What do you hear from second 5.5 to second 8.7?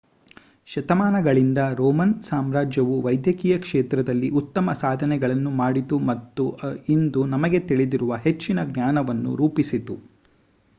ಮಾಡಿತು ಮತ್ತು ಇಂದು ನಮಗೆ ತಿಳಿದಿರುವ ಹೆಚ್ಚಿನ